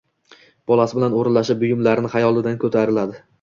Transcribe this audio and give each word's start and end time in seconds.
Bolasi 0.71 0.97
bilan 0.99 1.17
o`ralashib, 1.17 1.61
buyumlari 1.65 2.11
xayolidan 2.15 2.59
ko`tariladi 2.65 3.23